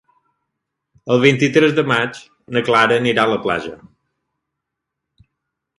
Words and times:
El 1.15 1.21
vint-i-tres 1.25 1.75
de 1.81 1.83
maig 1.91 2.23
na 2.57 2.65
Clara 2.71 2.99
anirà 3.03 3.27
a 3.29 3.33
la 3.35 3.39
platja. 3.47 3.79